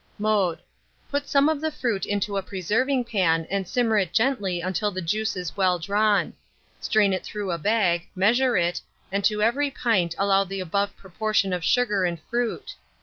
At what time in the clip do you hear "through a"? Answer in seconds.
7.23-7.59